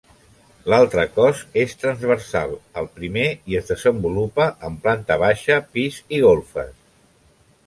L'altre 0.73 1.03
cos 1.17 1.41
és 1.63 1.75
transversal 1.83 2.55
al 2.83 2.89
primer 2.95 3.27
i 3.53 3.59
es 3.61 3.69
desenvolupa 3.73 4.49
en 4.71 4.81
planta 4.87 5.19
baixa, 5.27 5.61
pis 5.77 6.01
i 6.19 6.23
golfes. 6.29 6.75